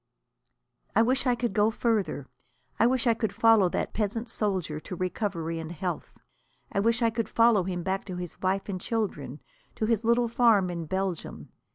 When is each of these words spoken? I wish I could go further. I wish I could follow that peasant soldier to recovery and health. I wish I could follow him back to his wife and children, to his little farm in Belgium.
I 0.95 1.03
wish 1.03 1.27
I 1.27 1.35
could 1.35 1.53
go 1.53 1.69
further. 1.69 2.25
I 2.79 2.87
wish 2.87 3.05
I 3.05 3.13
could 3.13 3.31
follow 3.35 3.69
that 3.69 3.93
peasant 3.93 4.31
soldier 4.31 4.79
to 4.79 4.95
recovery 4.95 5.59
and 5.59 5.71
health. 5.71 6.17
I 6.71 6.79
wish 6.79 7.03
I 7.03 7.11
could 7.11 7.29
follow 7.29 7.61
him 7.65 7.83
back 7.83 8.05
to 8.05 8.15
his 8.15 8.41
wife 8.41 8.67
and 8.67 8.81
children, 8.81 9.41
to 9.75 9.85
his 9.85 10.03
little 10.03 10.27
farm 10.27 10.71
in 10.71 10.87
Belgium. 10.87 11.49